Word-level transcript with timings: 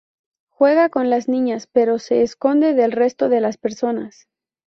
Juega 0.49 0.89
con 0.89 1.11
las 1.11 1.27
niñas, 1.27 1.67
pero 1.71 1.99
se 1.99 2.23
esconde 2.23 2.73
del 2.73 2.91
resto 2.91 3.29
de 3.29 3.39
las 3.39 3.57
personas. 3.57 4.25